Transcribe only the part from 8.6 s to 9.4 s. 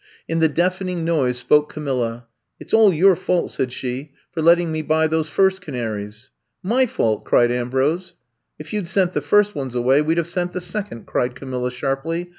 you 'd sent the